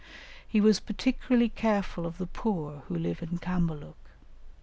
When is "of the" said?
2.07-2.25